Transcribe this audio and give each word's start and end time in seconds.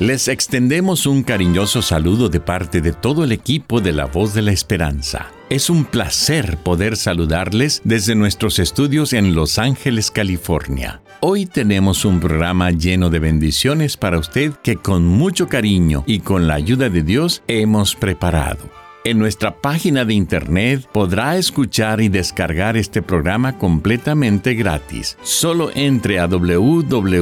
Les 0.00 0.28
extendemos 0.28 1.04
un 1.04 1.22
cariñoso 1.22 1.82
saludo 1.82 2.30
de 2.30 2.40
parte 2.40 2.80
de 2.80 2.94
todo 2.94 3.22
el 3.22 3.32
equipo 3.32 3.82
de 3.82 3.92
La 3.92 4.06
Voz 4.06 4.32
de 4.32 4.40
la 4.40 4.50
Esperanza. 4.50 5.26
Es 5.50 5.68
un 5.68 5.84
placer 5.84 6.56
poder 6.56 6.96
saludarles 6.96 7.82
desde 7.84 8.14
nuestros 8.14 8.58
estudios 8.58 9.12
en 9.12 9.34
Los 9.34 9.58
Ángeles, 9.58 10.10
California. 10.10 11.02
Hoy 11.20 11.44
tenemos 11.44 12.06
un 12.06 12.18
programa 12.18 12.70
lleno 12.70 13.10
de 13.10 13.18
bendiciones 13.18 13.98
para 13.98 14.18
usted 14.18 14.54
que 14.62 14.76
con 14.76 15.04
mucho 15.04 15.48
cariño 15.48 16.02
y 16.06 16.20
con 16.20 16.48
la 16.48 16.54
ayuda 16.54 16.88
de 16.88 17.02
Dios 17.02 17.42
hemos 17.46 17.94
preparado. 17.94 18.70
En 19.02 19.18
nuestra 19.18 19.56
página 19.56 20.04
de 20.04 20.12
internet 20.12 20.86
podrá 20.92 21.38
escuchar 21.38 22.02
y 22.02 22.10
descargar 22.10 22.76
este 22.76 23.00
programa 23.00 23.56
completamente 23.56 24.52
gratis. 24.52 25.16
Solo 25.22 25.70
entre 25.74 26.18
a 26.20 26.26
www.lavoz.org. 26.26 27.20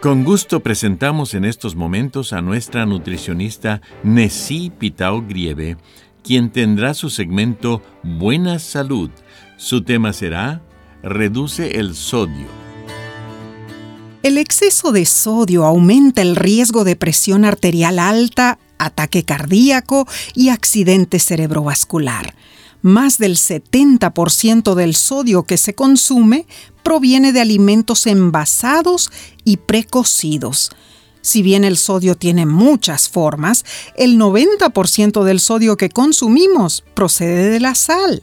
Con 0.00 0.24
gusto 0.24 0.60
presentamos 0.60 1.34
en 1.34 1.44
estos 1.44 1.76
momentos 1.76 2.32
a 2.32 2.40
nuestra 2.40 2.86
nutricionista 2.86 3.82
Nessie 4.02 4.70
Pitao 4.70 5.20
Grieve, 5.20 5.76
quien 6.24 6.48
tendrá 6.48 6.94
su 6.94 7.10
segmento 7.10 7.82
Buena 8.02 8.58
Salud. 8.58 9.10
Su 9.58 9.82
tema 9.82 10.14
será 10.14 10.62
Reduce 11.02 11.78
el 11.78 11.94
sodio. 11.94 12.57
El 14.22 14.36
exceso 14.36 14.90
de 14.90 15.06
sodio 15.06 15.64
aumenta 15.64 16.22
el 16.22 16.34
riesgo 16.34 16.82
de 16.82 16.96
presión 16.96 17.44
arterial 17.44 18.00
alta, 18.00 18.58
ataque 18.76 19.24
cardíaco 19.24 20.08
y 20.34 20.48
accidente 20.48 21.20
cerebrovascular. 21.20 22.34
Más 22.82 23.18
del 23.18 23.36
70% 23.36 24.74
del 24.74 24.96
sodio 24.96 25.44
que 25.44 25.56
se 25.56 25.74
consume 25.74 26.46
proviene 26.82 27.32
de 27.32 27.40
alimentos 27.40 28.08
envasados 28.08 29.12
y 29.44 29.58
precocidos. 29.58 30.72
Si 31.20 31.42
bien 31.42 31.62
el 31.62 31.76
sodio 31.76 32.16
tiene 32.16 32.44
muchas 32.44 33.08
formas, 33.08 33.64
el 33.96 34.18
90% 34.18 35.22
del 35.22 35.38
sodio 35.38 35.76
que 35.76 35.90
consumimos 35.90 36.82
procede 36.94 37.50
de 37.50 37.60
la 37.60 37.76
sal. 37.76 38.22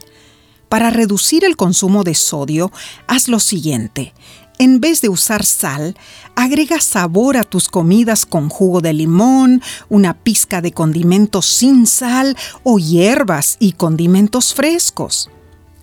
Para 0.68 0.90
reducir 0.90 1.46
el 1.46 1.56
consumo 1.56 2.04
de 2.04 2.16
sodio, 2.16 2.72
haz 3.08 3.30
lo 3.30 3.40
siguiente 3.40 4.14
en 4.58 4.80
vez 4.80 5.02
de 5.02 5.10
usar 5.10 5.46
sal, 5.46 5.96
agrega 6.36 6.80
sabor 6.80 7.38
a 7.38 7.44
tus 7.44 7.70
comidas 7.70 8.26
con 8.26 8.50
jugo 8.50 8.82
de 8.82 8.94
limón, 8.94 9.62
una 9.90 10.14
pizca 10.14 10.62
de 10.62 10.72
condimentos 10.72 11.46
sin 11.46 11.88
sal 11.88 12.38
o 12.64 12.80
hierbas 12.80 13.58
y 13.60 13.74
condimentos 13.74 14.54
frescos. 14.54 15.30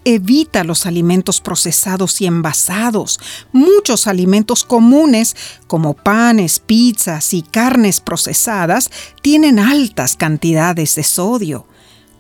Evita 0.04 0.64
los 0.64 0.86
alimentos 0.86 1.40
procesados 1.40 2.20
y 2.20 2.26
envasados. 2.26 3.20
Muchos 3.52 4.08
alimentos 4.08 4.64
comunes, 4.64 5.36
como 5.68 5.94
panes, 5.94 6.58
pizzas 6.58 7.32
y 7.34 7.42
carnes 7.42 8.00
procesadas, 8.00 8.90
tienen 9.22 9.60
altas 9.60 10.16
cantidades 10.16 10.96
de 10.96 11.04
sodio. 11.04 11.66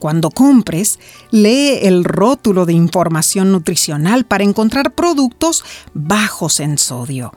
Cuando 0.02 0.32
compres, 0.32 0.98
lee 1.30 1.78
el 1.82 2.02
rótulo 2.02 2.66
de 2.66 2.72
información 2.72 3.52
nutricional 3.52 4.24
para 4.24 4.42
encontrar 4.42 4.96
productos 4.96 5.64
bajos 5.94 6.58
en 6.58 6.76
sodio. 6.76 7.32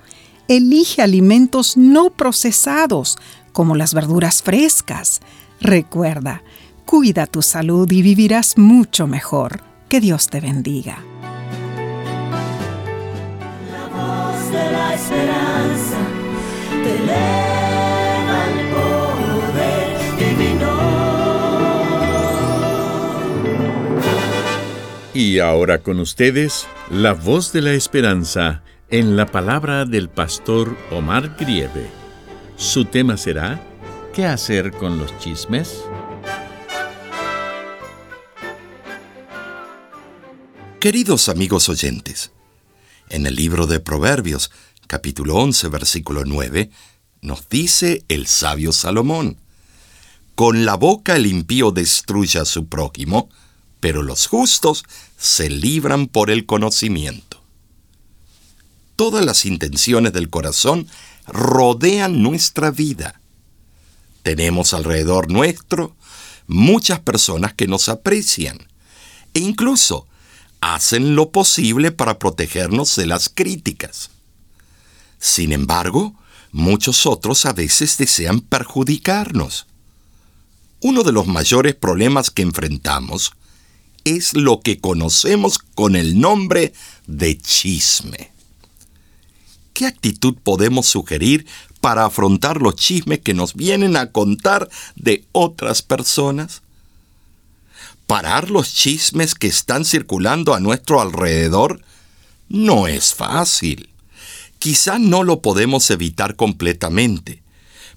Elige 0.47 1.03
alimentos 1.03 1.77
no 1.77 2.09
procesados, 2.09 3.19
como 3.53 3.75
las 3.75 3.93
verduras 3.93 4.41
frescas. 4.41 5.21
Recuerda, 5.61 6.41
cuida 6.85 7.27
tu 7.27 7.43
salud 7.43 7.87
y 7.91 8.01
vivirás 8.01 8.57
mucho 8.57 9.05
mejor. 9.05 9.61
Que 9.87 10.01
Dios 10.01 10.27
te 10.29 10.41
bendiga. 10.41 11.03
Y 25.15 25.39
ahora 25.39 25.81
con 25.81 26.01
ustedes, 26.01 26.67
la 26.91 27.13
voz 27.13 27.53
de 27.53 27.61
la 27.61 27.71
esperanza 27.71 28.63
en 28.89 29.15
la 29.15 29.25
palabra 29.25 29.85
del 29.85 30.09
pastor 30.09 30.77
Omar 30.91 31.37
Grieve. 31.39 31.89
Su 32.57 32.83
tema 32.83 33.15
será, 33.15 33.65
¿qué 34.13 34.25
hacer 34.25 34.73
con 34.73 34.99
los 34.99 35.17
chismes? 35.17 35.85
Queridos 40.81 41.29
amigos 41.29 41.69
oyentes, 41.69 42.33
en 43.07 43.25
el 43.25 43.35
libro 43.35 43.67
de 43.67 43.79
Proverbios, 43.79 44.51
capítulo 44.85 45.35
11, 45.35 45.69
versículo 45.69 46.23
9, 46.25 46.71
nos 47.21 47.47
dice 47.47 48.03
el 48.09 48.27
sabio 48.27 48.73
Salomón, 48.73 49.37
Con 50.35 50.65
la 50.65 50.75
boca 50.75 51.15
el 51.15 51.25
impío 51.25 51.71
destruye 51.71 52.37
a 52.37 52.43
su 52.43 52.67
prójimo, 52.67 53.29
pero 53.85 54.01
los 54.01 54.25
justos 54.25 54.83
se 55.15 55.47
libran 55.47 56.07
por 56.07 56.31
el 56.31 56.47
conocimiento. 56.47 57.43
Todas 58.95 59.23
las 59.23 59.45
intenciones 59.45 60.11
del 60.11 60.31
corazón 60.31 60.87
rodean 61.27 62.23
nuestra 62.23 62.71
vida. 62.71 63.21
Tenemos 64.23 64.73
alrededor 64.73 65.31
nuestro 65.31 65.95
muchas 66.47 66.99
personas 67.01 67.53
que 67.53 67.67
nos 67.67 67.87
aprecian 67.87 68.57
e 69.35 69.39
incluso 69.41 70.07
hacen 70.61 71.15
lo 71.15 71.29
posible 71.29 71.91
para 71.91 72.17
protegernos 72.17 72.95
de 72.95 73.05
las 73.05 73.29
críticas. 73.29 74.09
Sin 75.19 75.51
embargo, 75.51 76.15
muchos 76.51 77.05
otros 77.05 77.45
a 77.45 77.53
veces 77.53 77.99
desean 77.99 78.39
perjudicarnos. 78.39 79.67
Uno 80.79 81.03
de 81.03 81.11
los 81.11 81.27
mayores 81.27 81.75
problemas 81.75 82.31
que 82.31 82.41
enfrentamos 82.41 83.33
es 84.05 84.35
lo 84.35 84.61
que 84.61 84.79
conocemos 84.79 85.57
con 85.57 85.95
el 85.95 86.19
nombre 86.19 86.73
de 87.07 87.37
chisme. 87.37 88.31
¿Qué 89.73 89.87
actitud 89.87 90.35
podemos 90.41 90.85
sugerir 90.85 91.45
para 91.81 92.05
afrontar 92.05 92.61
los 92.61 92.75
chismes 92.75 93.19
que 93.19 93.33
nos 93.33 93.55
vienen 93.55 93.97
a 93.97 94.11
contar 94.11 94.69
de 94.95 95.25
otras 95.33 95.81
personas? 95.81 96.61
Parar 98.07 98.51
los 98.51 98.73
chismes 98.73 99.33
que 99.33 99.47
están 99.47 99.83
circulando 99.83 100.53
a 100.53 100.59
nuestro 100.59 101.01
alrededor 101.01 101.81
no 102.47 102.87
es 102.87 103.15
fácil. 103.15 103.89
Quizá 104.59 104.99
no 104.99 105.23
lo 105.23 105.41
podemos 105.41 105.89
evitar 105.89 106.35
completamente, 106.35 107.41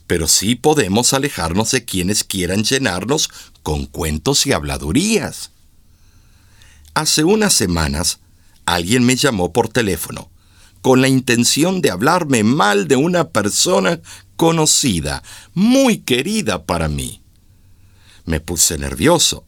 pero 0.07 0.27
sí 0.27 0.55
podemos 0.55 1.13
alejarnos 1.13 1.71
de 1.71 1.85
quienes 1.85 2.25
quieran 2.25 2.65
llenarnos 2.65 3.29
con 3.63 3.85
cuentos 3.85 4.47
y 4.47 4.53
habladurías. 4.53 5.51
Hace 6.99 7.23
unas 7.23 7.55
semanas, 7.55 8.19
alguien 8.67 9.05
me 9.05 9.15
llamó 9.15 9.53
por 9.53 9.69
teléfono 9.69 10.33
con 10.81 11.01
la 11.01 11.07
intención 11.07 11.81
de 11.81 11.93
hablarme 11.93 12.43
mal 12.43 12.89
de 12.89 12.97
una 12.97 13.29
persona 13.29 14.01
conocida, 14.35 15.23
muy 15.55 15.99
querida 15.99 16.67
para 16.67 16.89
mí. 16.89 17.23
Me 18.25 18.41
puse 18.41 18.79
nervioso, 18.79 19.45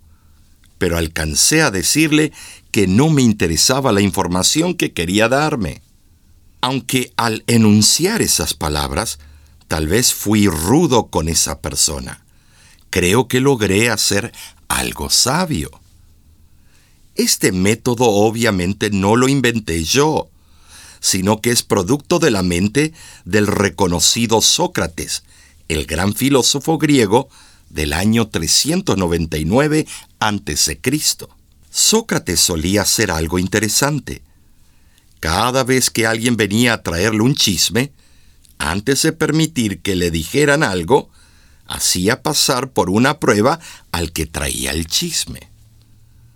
pero 0.78 0.96
alcancé 0.96 1.62
a 1.62 1.72
decirle 1.72 2.30
que 2.70 2.86
no 2.86 3.10
me 3.10 3.22
interesaba 3.22 3.90
la 3.90 4.00
información 4.00 4.74
que 4.74 4.92
quería 4.92 5.28
darme. 5.28 5.82
Aunque 6.60 7.12
al 7.16 7.42
enunciar 7.48 8.22
esas 8.22 8.54
palabras, 8.54 9.18
tal 9.66 9.88
vez 9.88 10.14
fui 10.14 10.46
rudo 10.46 11.08
con 11.08 11.28
esa 11.28 11.60
persona. 11.60 12.24
Creo 12.90 13.26
que 13.26 13.40
logré 13.40 13.90
hacer 13.90 14.32
algo 14.68 15.10
sabio. 15.10 15.80
Este 17.20 17.52
método 17.52 18.06
obviamente 18.06 18.88
no 18.88 19.14
lo 19.14 19.28
inventé 19.28 19.84
yo, 19.84 20.30
sino 21.00 21.42
que 21.42 21.50
es 21.50 21.62
producto 21.62 22.18
de 22.18 22.30
la 22.30 22.42
mente 22.42 22.94
del 23.26 23.46
reconocido 23.46 24.40
Sócrates, 24.40 25.24
el 25.68 25.84
gran 25.84 26.14
filósofo 26.14 26.78
griego 26.78 27.28
del 27.68 27.92
año 27.92 28.28
399 28.28 29.86
a.C. 30.18 30.80
Sócrates 31.70 32.40
solía 32.40 32.82
hacer 32.82 33.10
algo 33.10 33.38
interesante. 33.38 34.22
Cada 35.20 35.62
vez 35.62 35.90
que 35.90 36.06
alguien 36.06 36.38
venía 36.38 36.72
a 36.72 36.82
traerle 36.82 37.20
un 37.20 37.34
chisme, 37.34 37.92
antes 38.56 39.02
de 39.02 39.12
permitir 39.12 39.82
que 39.82 39.94
le 39.94 40.10
dijeran 40.10 40.62
algo, 40.62 41.10
hacía 41.66 42.22
pasar 42.22 42.70
por 42.70 42.88
una 42.88 43.20
prueba 43.20 43.60
al 43.92 44.10
que 44.12 44.24
traía 44.24 44.70
el 44.70 44.86
chisme. 44.86 45.50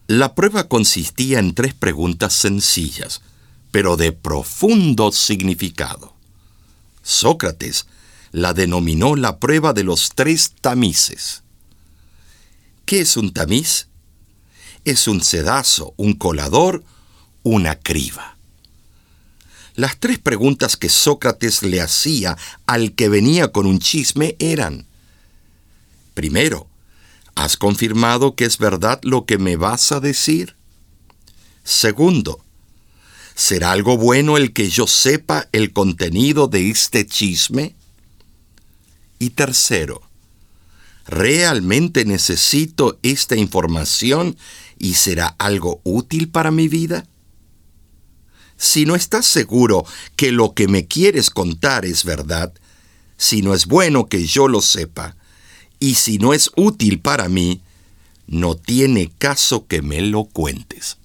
La 0.07 0.35
prueba 0.35 0.69
consistía 0.69 1.39
en 1.39 1.55
tres 1.55 1.73
preguntas 1.73 2.35
sencillas, 2.35 3.23
pero 3.71 3.97
de 3.97 4.13
profundo 4.13 5.13
significado. 5.13 6.15
Sócrates 7.03 7.87
la 8.31 8.53
denominó 8.53 9.17
la 9.17 9.39
prueba 9.39 9.73
de 9.73 9.83
los 9.83 10.11
tres 10.15 10.53
tamices. 10.61 11.43
¿Qué 12.85 13.01
es 13.01 13.17
un 13.17 13.33
tamiz? 13.33 13.89
Es 14.85 15.09
un 15.09 15.23
sedazo, 15.23 15.95
un 15.97 16.13
colador, 16.13 16.85
una 17.43 17.77
criba. 17.77 18.37
Las 19.75 19.99
tres 19.99 20.19
preguntas 20.19 20.77
que 20.77 20.91
Sócrates 20.91 21.63
le 21.63 21.81
hacía 21.81 22.37
al 22.67 22.93
que 22.93 23.09
venía 23.09 23.53
con 23.53 23.67
un 23.67 23.79
chisme 23.79 24.37
eran, 24.39 24.87
primero, 26.13 26.69
¿Has 27.35 27.57
confirmado 27.57 28.37
que 28.37 28.45
es 28.45 28.59
verdad 28.59 29.01
lo 29.03 29.27
que 29.27 29.39
me 29.39 29.57
vas 29.57 29.93
a 29.93 30.01
decir? 30.01 30.57
Segundo, 31.65 32.45
¿será 33.35 33.73
algo 33.73 33.97
bueno 33.97 34.37
el 34.37 34.53
que 34.53 34.69
yo 34.69 34.87
sepa 34.87 35.49
el 35.53 35.73
contenido 35.73 36.47
de 36.47 36.71
este 36.71 37.07
chisme? 37.07 37.75
Y 39.19 39.31
tercero, 39.31 40.03
¿realmente 41.07 42.05
necesito 42.05 42.99
esta 43.03 43.37
información 43.37 44.37
y 44.79 44.95
será 44.95 45.35
algo 45.39 45.81
útil 45.83 46.29
para 46.29 46.51
mi 46.51 46.69
vida? 46.69 47.07
Si 48.57 48.87
no 48.87 48.95
estás 48.95 49.27
seguro 49.27 49.85
que 50.15 50.31
lo 50.31 50.55
que 50.55 50.69
me 50.69 50.87
quieres 50.87 51.31
contar 51.31 51.85
es 51.85 52.05
verdad, 52.05 52.53
si 53.17 53.43
no 53.43 53.55
es 53.55 53.67
bueno 53.67 54.07
que 54.07 54.27
yo 54.27 54.49
lo 54.49 54.61
sepa, 54.61 55.17
y 55.85 55.97
si 55.97 56.17
no 56.17 56.33
es 56.33 56.51
útil 56.57 56.99
para 56.99 57.29
mí, 57.29 57.61
no 58.27 58.55
tiene 58.55 59.13
caso 59.19 59.67
que 59.67 59.83
me 59.83 60.01
lo 60.01 60.25
cuentes. 60.25 60.97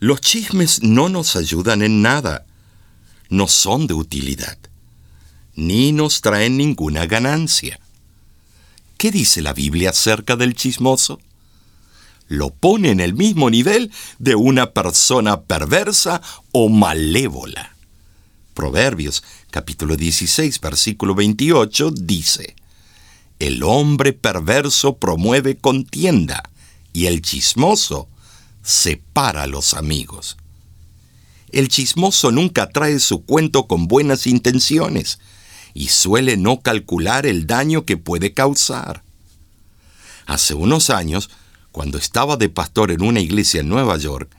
Los 0.00 0.20
chismes 0.20 0.82
no 0.82 1.08
nos 1.08 1.34
ayudan 1.34 1.80
en 1.80 2.02
nada, 2.02 2.44
no 3.30 3.48
son 3.48 3.86
de 3.86 3.94
utilidad, 3.94 4.58
ni 5.54 5.92
nos 5.92 6.20
traen 6.20 6.58
ninguna 6.58 7.06
ganancia. 7.06 7.80
¿Qué 8.98 9.10
dice 9.10 9.40
la 9.40 9.54
Biblia 9.54 9.88
acerca 9.88 10.36
del 10.36 10.54
chismoso? 10.54 11.18
Lo 12.28 12.50
pone 12.50 12.90
en 12.90 13.00
el 13.00 13.14
mismo 13.14 13.48
nivel 13.48 13.90
de 14.18 14.34
una 14.34 14.72
persona 14.72 15.40
perversa 15.40 16.20
o 16.52 16.68
malévola. 16.68 17.74
Proverbios 18.52 19.24
capítulo 19.50 19.96
16 19.96 20.60
versículo 20.60 21.14
28 21.14 21.92
dice, 21.92 22.56
el 23.38 23.62
hombre 23.62 24.12
perverso 24.12 24.96
promueve 24.96 25.56
contienda 25.56 26.50
y 26.92 27.06
el 27.06 27.20
chismoso 27.20 28.08
separa 28.62 29.46
los 29.46 29.74
amigos. 29.74 30.36
El 31.52 31.68
chismoso 31.68 32.32
nunca 32.32 32.70
trae 32.70 32.98
su 32.98 33.24
cuento 33.24 33.66
con 33.66 33.88
buenas 33.88 34.26
intenciones 34.26 35.18
y 35.74 35.88
suele 35.88 36.36
no 36.36 36.60
calcular 36.60 37.26
el 37.26 37.46
daño 37.46 37.84
que 37.84 37.96
puede 37.96 38.32
causar. 38.32 39.02
Hace 40.26 40.54
unos 40.54 40.90
años, 40.90 41.30
cuando 41.72 41.98
estaba 41.98 42.36
de 42.36 42.48
pastor 42.48 42.90
en 42.90 43.02
una 43.02 43.20
iglesia 43.20 43.60
en 43.60 43.68
Nueva 43.68 43.96
York, 43.98 44.34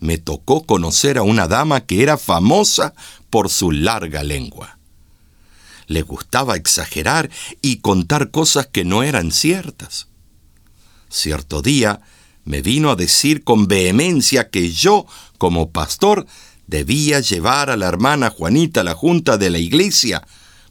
me 0.00 0.18
tocó 0.18 0.64
conocer 0.64 1.18
a 1.18 1.22
una 1.22 1.46
dama 1.46 1.82
que 1.82 2.02
era 2.02 2.16
famosa 2.16 2.94
por 3.30 3.50
su 3.50 3.70
larga 3.70 4.24
lengua 4.24 4.78
le 5.92 6.02
gustaba 6.02 6.56
exagerar 6.56 7.30
y 7.60 7.78
contar 7.78 8.30
cosas 8.30 8.66
que 8.66 8.84
no 8.84 9.02
eran 9.02 9.30
ciertas. 9.30 10.08
Cierto 11.08 11.62
día 11.62 12.00
me 12.44 12.62
vino 12.62 12.90
a 12.90 12.96
decir 12.96 13.44
con 13.44 13.68
vehemencia 13.68 14.50
que 14.50 14.72
yo, 14.72 15.06
como 15.38 15.70
pastor, 15.70 16.26
debía 16.66 17.20
llevar 17.20 17.70
a 17.70 17.76
la 17.76 17.86
hermana 17.86 18.30
Juanita 18.30 18.80
a 18.80 18.84
la 18.84 18.94
junta 18.94 19.36
de 19.36 19.50
la 19.50 19.58
iglesia, 19.58 20.26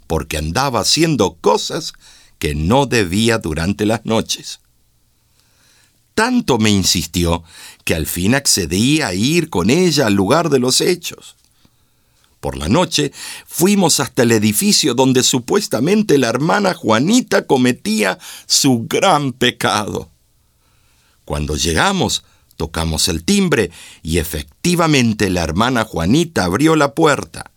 porque 0.08 0.38
andaba 0.38 0.82
haciendo 0.82 1.36
cosas 1.36 1.94
que 2.40 2.56
no 2.56 2.88
debía 2.88 3.38
durante 3.38 3.86
las 3.86 4.06
noches. 4.06 4.60
Tanto 6.16 6.58
me 6.58 6.70
insistió 6.70 7.44
que 7.86 7.96
al 7.96 8.06
fin 8.06 8.36
accedí 8.36 9.02
a 9.02 9.14
ir 9.14 9.50
con 9.50 9.70
ella 9.70 10.08
al 10.08 10.14
lugar 10.14 10.50
de 10.50 10.60
los 10.60 10.82
hechos. 10.82 11.38
Por 12.42 12.58
la 12.58 12.68
noche 12.68 13.14
fuimos 13.46 14.00
hasta 14.00 14.24
el 14.24 14.32
edificio 14.32 14.96
donde 14.96 15.22
supuestamente 15.22 16.18
la 16.18 16.28
hermana 16.28 16.74
Juanita 16.74 17.46
cometía 17.46 18.18
su 18.48 18.88
gran 18.90 19.32
pecado. 19.32 20.10
Cuando 21.24 21.56
llegamos, 21.56 22.24
tocamos 22.58 23.08
el 23.08 23.24
timbre 23.24 23.70
y 24.02 24.18
efectivamente 24.18 25.30
la 25.30 25.44
hermana 25.44 25.86
Juanita 25.86 26.44
abrió 26.44 26.76
la 26.76 26.96
puerta. 26.96 27.52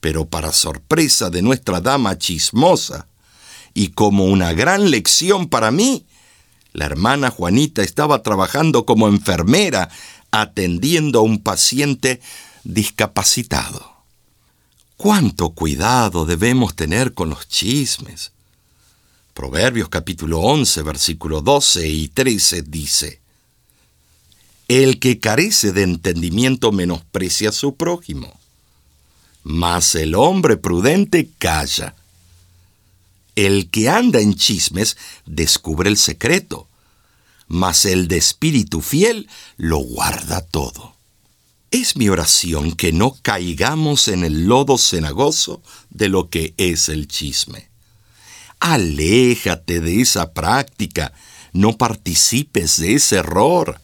Pero 0.00 0.24
para 0.24 0.50
sorpresa 0.52 1.28
de 1.28 1.42
nuestra 1.42 1.80
dama 1.80 2.18
chismosa, 2.18 3.06
y 3.74 3.88
como 3.88 4.24
una 4.26 4.52
gran 4.52 4.90
lección 4.90 5.48
para 5.48 5.70
mí, 5.70 6.06
la 6.72 6.86
hermana 6.86 7.30
Juanita 7.30 7.82
estaba 7.82 8.22
trabajando 8.22 8.86
como 8.86 9.08
enfermera 9.08 9.90
atendiendo 10.30 11.20
a 11.20 11.22
un 11.22 11.38
paciente 11.42 12.20
discapacitado. 12.64 13.94
¿Cuánto 14.96 15.50
cuidado 15.50 16.24
debemos 16.24 16.74
tener 16.74 17.14
con 17.14 17.30
los 17.30 17.46
chismes? 17.48 18.32
Proverbios 19.34 19.88
capítulo 19.88 20.40
11, 20.40 20.82
versículo 20.82 21.40
12 21.40 21.88
y 21.88 22.08
13 22.08 22.62
dice, 22.62 23.20
El 24.68 25.00
que 25.00 25.18
carece 25.18 25.72
de 25.72 25.82
entendimiento 25.82 26.72
menosprecia 26.72 27.50
a 27.50 27.52
su 27.52 27.76
prójimo, 27.76 28.38
mas 29.42 29.94
el 29.94 30.14
hombre 30.14 30.56
prudente 30.56 31.28
calla. 31.38 31.96
El 33.34 33.68
que 33.68 33.88
anda 33.88 34.20
en 34.20 34.36
chismes 34.36 34.96
descubre 35.26 35.90
el 35.90 35.96
secreto, 35.96 36.68
mas 37.48 37.84
el 37.84 38.06
de 38.06 38.16
espíritu 38.16 38.80
fiel 38.80 39.28
lo 39.56 39.78
guarda 39.78 40.40
todo. 40.40 40.93
Es 41.74 41.96
mi 41.96 42.08
oración 42.08 42.70
que 42.70 42.92
no 42.92 43.16
caigamos 43.20 44.06
en 44.06 44.22
el 44.22 44.44
lodo 44.44 44.78
cenagoso 44.78 45.60
de 45.90 46.08
lo 46.08 46.30
que 46.30 46.54
es 46.56 46.88
el 46.88 47.08
chisme. 47.08 47.68
Aléjate 48.60 49.80
de 49.80 50.00
esa 50.00 50.32
práctica, 50.32 51.12
no 51.52 51.76
participes 51.76 52.76
de 52.76 52.94
ese 52.94 53.16
error. 53.16 53.80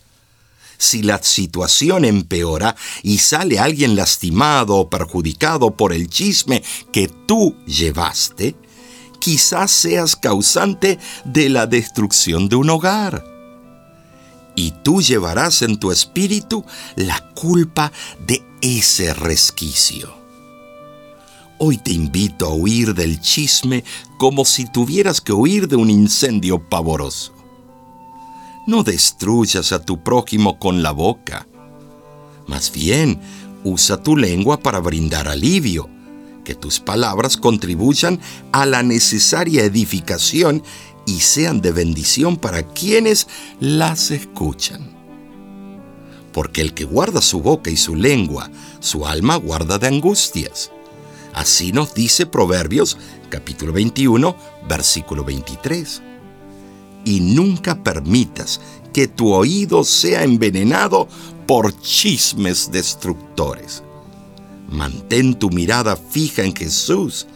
Si 0.79 1.03
la 1.03 1.21
situación 1.21 2.05
empeora 2.05 2.77
y 3.03 3.19
sale 3.19 3.59
alguien 3.59 3.97
lastimado 3.97 4.77
o 4.77 4.89
perjudicado 4.89 5.77
por 5.77 5.93
el 5.93 6.09
chisme 6.09 6.63
que 6.93 7.09
tú 7.27 7.57
llevaste, 7.67 8.55
quizás 9.19 9.73
seas 9.73 10.15
causante 10.15 11.01
de 11.25 11.49
la 11.49 11.67
destrucción 11.67 12.49
de 12.49 12.55
un 12.55 12.71
hogar 12.71 13.30
y 14.61 14.73
tú 14.83 15.01
llevarás 15.01 15.63
en 15.63 15.79
tu 15.79 15.91
espíritu 15.91 16.65
la 16.95 17.19
culpa 17.35 17.91
de 18.27 18.43
ese 18.61 19.15
resquicio. 19.15 20.13
Hoy 21.59 21.79
te 21.79 21.93
invito 21.93 22.47
a 22.47 22.55
huir 22.55 22.95
del 22.95 23.21
chisme 23.21 23.85
como 24.19 24.45
si 24.45 24.67
tuvieras 24.67 25.23
que 25.23 25.33
huir 25.33 25.67
de 25.67 25.77
un 25.77 25.89
incendio 25.89 26.59
pavoroso. 26.69 27.33
No 28.67 28.83
destruyas 28.83 29.73
a 29.73 29.83
tu 29.83 30.03
prójimo 30.03 30.59
con 30.59 30.83
la 30.83 30.91
boca. 30.91 31.47
Más 32.47 32.71
bien, 32.71 33.19
usa 33.65 34.03
tu 34.03 34.15
lengua 34.15 34.61
para 34.61 34.81
brindar 34.81 35.27
alivio, 35.27 35.89
que 36.45 36.55
tus 36.55 36.81
palabras 36.81 37.39
contribuyan 37.39 38.21
a 38.53 38.67
la 38.67 38.83
necesaria 38.83 39.65
edificación 39.65 40.63
y 41.11 41.19
sean 41.19 41.61
de 41.61 41.73
bendición 41.73 42.37
para 42.37 42.63
quienes 42.63 43.27
las 43.59 44.13
escuchan. 44.13 44.89
Porque 46.33 46.61
el 46.61 46.73
que 46.73 46.85
guarda 46.85 47.21
su 47.21 47.41
boca 47.41 47.69
y 47.69 47.77
su 47.77 47.97
lengua, 47.97 48.49
su 48.79 49.05
alma 49.05 49.35
guarda 49.35 49.79
de 49.79 49.89
angustias. 49.89 50.71
Así 51.35 51.73
nos 51.73 51.95
dice 51.95 52.27
Proverbios 52.27 52.97
capítulo 53.29 53.73
21, 53.73 54.37
versículo 54.69 55.25
23. 55.25 56.01
Y 57.05 57.21
nunca 57.21 57.83
permitas 57.83 58.61
que 58.93 59.09
tu 59.09 59.33
oído 59.33 59.83
sea 59.83 60.23
envenenado 60.23 61.09
por 61.49 61.77
chismes 61.81 62.71
destructores. 62.71 63.83
Mantén 64.69 65.35
tu 65.35 65.51
mirada 65.51 65.97
fija 65.97 66.45
en 66.45 66.55
Jesús 66.55 67.27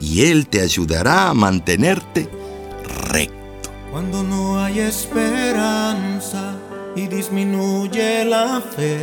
y 0.00 0.22
Él 0.22 0.48
te 0.48 0.60
ayudará 0.60 1.28
a 1.28 1.34
mantenerte 1.34 2.41
Cuando 3.92 4.22
no 4.22 4.58
hay 4.58 4.80
esperanza 4.80 6.54
y 6.96 7.06
disminuye 7.08 8.24
la 8.24 8.60
fe, 8.60 8.98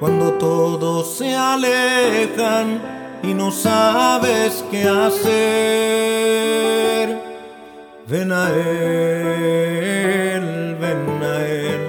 cuando 0.00 0.34
todos 0.34 1.16
se 1.16 1.34
alejan 1.34 2.80
y 3.22 3.32
no 3.32 3.50
sabes 3.50 4.62
qué 4.70 4.82
hacer, 4.86 5.24
ven 8.06 8.32
a 8.32 8.50
Él, 8.50 8.76
ven 10.78 11.22
a 11.22 11.46
Él. 11.46 11.80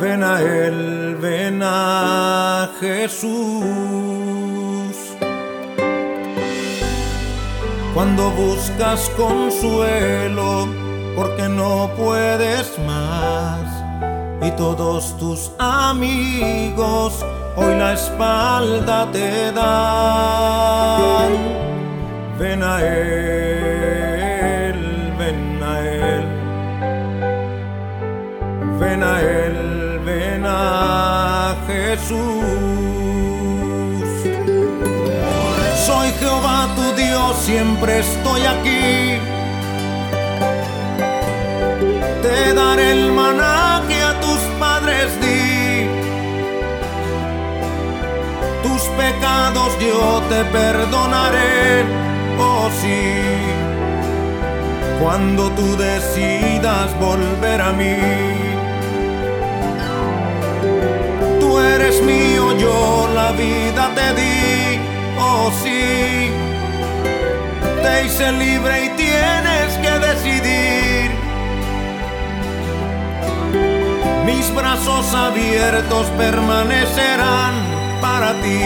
Ven 0.00 0.24
a 0.24 0.40
Él, 0.40 1.16
ven 1.20 1.62
a 1.62 2.70
Jesús. 2.80 4.11
Cuando 7.94 8.30
buscas 8.30 9.10
consuelo, 9.16 10.66
porque 11.14 11.48
no 11.48 11.90
puedes 11.96 12.78
más, 12.86 13.60
y 14.40 14.50
todos 14.52 15.16
tus 15.18 15.50
amigos 15.58 17.24
hoy 17.54 17.74
la 17.76 17.92
espalda 17.92 19.10
te 19.12 19.52
dan. 19.52 21.32
Ven 22.38 22.62
a 22.62 22.80
Él, 22.80 23.04
ven 25.18 25.62
a 25.62 25.80
Él. 25.80 26.24
Ven 28.80 29.02
a 29.02 29.20
Él, 29.20 30.00
ven 30.04 30.44
a 30.46 31.54
Jesús. 31.66 32.61
Siempre 37.44 37.98
estoy 37.98 38.42
aquí. 38.42 39.18
Te 42.22 42.54
daré 42.54 42.92
el 42.92 43.12
maná 43.12 43.82
que 43.88 44.00
a 44.00 44.20
tus 44.20 44.40
padres 44.60 45.08
di. 45.20 45.88
Tus 48.62 48.82
pecados 49.02 49.70
yo 49.80 50.22
te 50.30 50.44
perdonaré, 50.56 51.84
oh 52.38 52.68
sí. 52.80 53.02
Cuando 55.00 55.50
tú 55.50 55.76
decidas 55.76 56.88
volver 57.00 57.60
a 57.60 57.72
mí. 57.72 57.96
Tú 61.40 61.58
eres 61.58 62.00
mío, 62.02 62.56
yo 62.56 63.08
la 63.14 63.32
vida 63.32 63.90
te 63.96 64.08
di, 64.20 64.78
oh 65.18 65.50
sí. 65.62 66.51
Te 67.82 68.06
hice 68.06 68.32
libre 68.32 68.84
y 68.84 68.88
tienes 68.90 69.76
que 69.82 69.98
decidir. 70.06 71.10
Mis 74.24 74.54
brazos 74.54 75.12
abiertos 75.14 76.06
permanecerán 76.16 77.54
para 78.00 78.32
ti. 78.40 78.60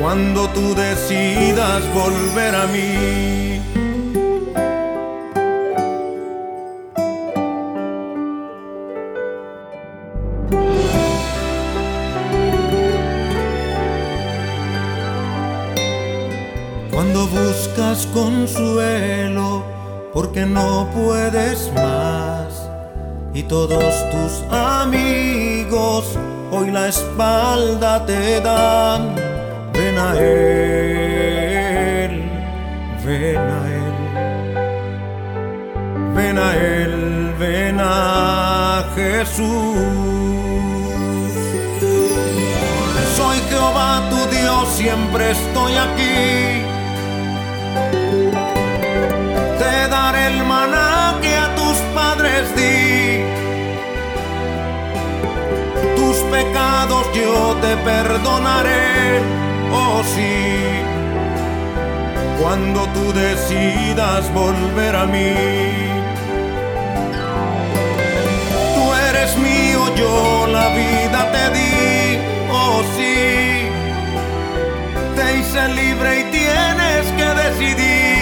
Cuando 0.00 0.48
tú 0.50 0.74
decidas 0.74 1.82
volver 1.94 2.54
a 2.54 2.66
mí. 2.66 3.85
Consuelo 18.12 19.64
porque 20.12 20.44
no 20.44 20.90
puedes 20.94 21.72
más 21.72 22.68
y 23.32 23.42
todos 23.44 23.94
tus 24.10 24.42
amigos 24.52 26.04
hoy 26.50 26.70
la 26.70 26.88
espalda 26.88 28.04
te 28.06 28.40
dan, 28.40 29.14
ven 29.72 29.98
a 29.98 30.14
él, 30.18 31.10
ven 33.04 33.36
a 33.36 33.68
él, 33.78 33.94
ven 36.14 36.38
a 36.38 36.56
él, 36.56 37.34
ven 37.38 37.78
a 37.80 38.84
Jesús. 38.94 39.76
Soy 43.16 43.38
Jehová 43.48 44.02
tu 44.10 44.26
Dios, 44.34 44.68
siempre 44.76 45.30
estoy 45.30 45.72
aquí. 45.74 46.75
El 50.26 50.44
maná 50.44 51.18
que 51.22 51.34
a 51.36 51.54
tus 51.54 51.76
padres 51.94 52.44
di. 52.56 53.22
Tus 55.98 56.16
pecados 56.34 57.04
yo 57.14 57.56
te 57.62 57.72
perdonaré, 57.90 59.20
oh 59.72 60.02
sí. 60.14 60.36
Cuando 62.40 62.80
tú 62.94 63.12
decidas 63.12 64.22
volver 64.32 64.94
a 64.96 65.06
mí. 65.14 65.34
Tú 68.74 68.82
eres 69.08 69.30
mío, 69.36 69.80
yo 69.96 70.46
la 70.56 70.66
vida 70.80 71.20
te 71.34 71.44
di, 71.56 72.18
oh 72.50 72.82
sí. 72.96 73.16
Te 75.16 75.24
hice 75.38 75.62
libre 75.80 76.20
y 76.20 76.24
tienes 76.38 77.04
que 77.18 77.28
decidir. 77.42 78.15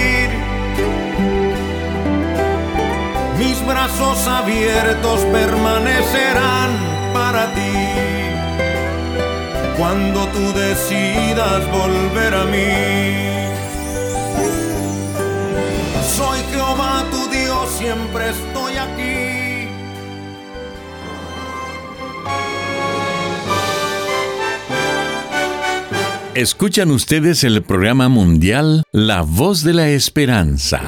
Brazos 3.67 4.27
abiertos 4.27 5.21
permanecerán 5.31 6.69
para 7.13 7.53
ti. 7.53 7.61
Cuando 9.77 10.27
tú 10.27 10.53
decidas 10.53 11.69
volver 11.71 12.33
a 12.33 12.43
mí. 12.45 13.35
Soy 16.15 16.39
Jehová 16.51 17.05
tu 17.11 17.27
Dios, 17.29 17.69
siempre 17.71 18.29
estoy 18.29 18.77
aquí. 18.77 19.35
Escuchan 26.35 26.91
ustedes 26.91 27.43
el 27.43 27.63
programa 27.63 28.09
mundial 28.09 28.83
La 28.91 29.21
Voz 29.21 29.63
de 29.63 29.73
la 29.73 29.89
Esperanza. 29.89 30.81